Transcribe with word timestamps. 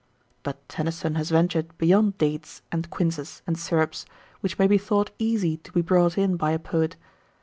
But 0.41 0.67
Tennyson 0.67 1.13
has 1.13 1.29
ventured 1.29 1.77
beyond 1.77 2.17
dates, 2.17 2.63
and 2.71 2.89
quinces, 2.89 3.43
and 3.45 3.55
syrups, 3.55 4.03
which 4.39 4.57
may 4.57 4.65
be 4.65 4.79
thought 4.79 5.11
easy 5.19 5.57
to 5.57 5.71
be 5.71 5.83
brought 5.83 6.17
in 6.17 6.37
by 6.37 6.53
a 6.53 6.57
poet. 6.57 6.95